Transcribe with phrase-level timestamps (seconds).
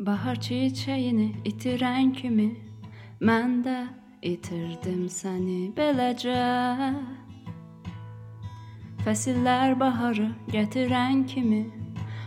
[0.00, 2.56] Bahar çiçeğini itiren kimi?
[3.20, 3.86] Mən də
[4.24, 6.44] itirdim səni beləcə
[9.04, 11.66] Fəsillər baharı gətirən kimi?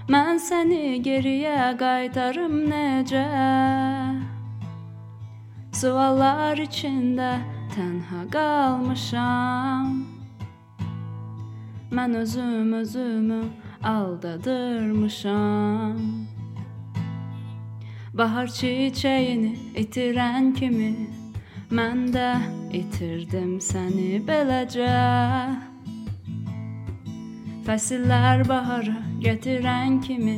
[0.06, 3.26] Mən səni geriyə qaytarım necə?
[5.74, 7.32] Suallar içində
[7.74, 9.90] tənha qalmışam
[11.90, 13.42] Mən özüm özümü
[13.96, 15.98] aldadırmışam
[18.14, 21.10] Bahar çiçeğini itirən kimi?
[21.74, 22.38] Mən də
[22.78, 24.94] itirdim səni beləcə
[27.66, 30.38] Fəsillər baharı gətirən kimi?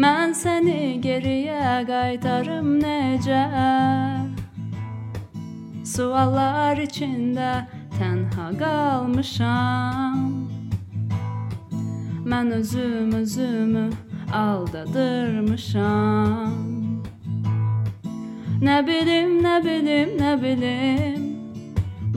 [0.00, 3.42] Mən səni geriyə qaytarım necə
[5.84, 7.68] Suallar içində
[7.98, 10.48] tənha qalmışam
[12.24, 13.86] Mən özüm özümü
[14.32, 16.75] aldadırmışam
[18.56, 21.24] Nə bilim, nə bilim, nə bilim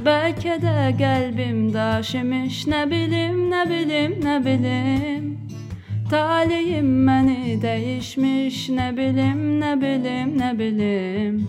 [0.06, 5.26] Bəlkə də qəlbim daş imiş Nə bilim, nə bilim, nə bilim
[6.08, 11.44] Taleyim məni dəyişmiş Nə bilim, nə bilim, nə bilim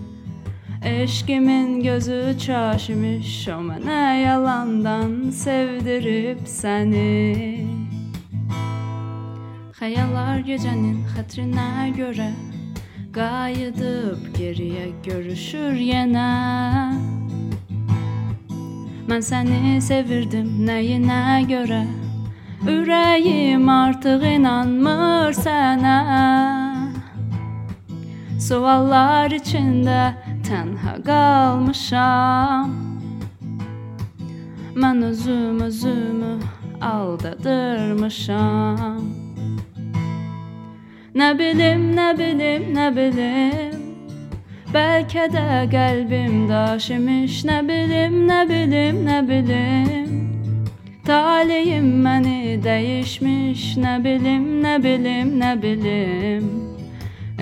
[0.83, 7.63] Eşqimin gözü çaş imiş O mənə yalandan sevdirib səni
[9.79, 12.33] Xəyallar gecənin xətrinə görə
[13.11, 16.27] Qayıdıb geriyə görüşür yenə
[19.09, 21.81] Mən səni sevirdim nəyinə görə
[22.71, 25.97] Ürəyim artıq inanmır sənə
[28.47, 30.15] Suallar içində
[30.47, 32.71] tənha qalmışam
[34.79, 36.31] Mən özüm özümü
[36.93, 39.03] aldadırmışam
[41.11, 43.79] Nə bilim, nə bilim, nə bilim
[44.71, 50.07] Bəlkə də qəlbim daş imiş Nə bilim, nə bilim, nə bilim
[51.03, 56.47] Taleyim məni dəyişmiş Nə bilim, nə bilim, nə bilim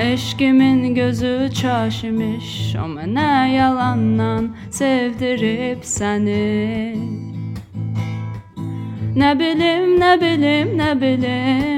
[0.02, 6.98] Eşqimin gözü çaş imiş O mənə yalandan sevdirib səni
[9.14, 11.70] Nə bilim, nə bilim, nə bilim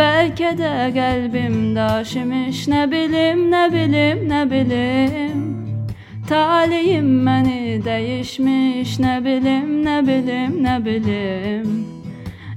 [0.00, 5.60] Belki de kalbim daşimiş ne bilim ne bilim ne bilim
[6.28, 11.86] Talihim beni değişmiş ne bilim ne bilim ne bilim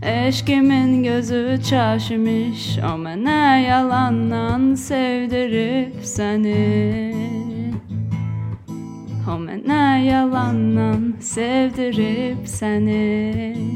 [0.01, 7.13] Eşkimin gözü çaşmış o mene yalandan sevdirip seni.
[9.35, 13.72] O mene yalandan sevdirip seni.